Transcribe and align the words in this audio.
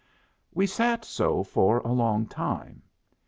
We 0.51 0.65
sat 0.65 1.05
so 1.05 1.43
for 1.43 1.77
a 1.77 1.91
long 1.91 2.25
time. 2.25 2.81